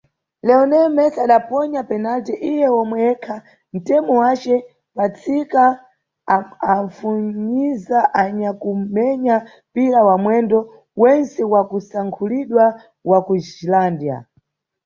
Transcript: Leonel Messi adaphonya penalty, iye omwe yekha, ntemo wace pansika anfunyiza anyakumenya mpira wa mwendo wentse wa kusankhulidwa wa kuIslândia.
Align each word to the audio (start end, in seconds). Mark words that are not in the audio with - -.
Leonel 0.47 0.87
Messi 0.95 1.19
adaphonya 1.25 1.81
penalty, 1.91 2.33
iye 2.51 2.67
omwe 2.81 2.97
yekha, 3.05 3.35
ntemo 3.75 4.11
wace 4.21 4.53
pansika 4.95 5.63
anfunyiza 6.73 7.99
anyakumenya 8.21 9.35
mpira 9.71 9.99
wa 10.07 10.15
mwendo 10.23 10.57
wentse 11.01 11.41
wa 11.53 11.61
kusankhulidwa 11.69 12.65
wa 13.09 13.19
kuIslândia. 13.25 14.17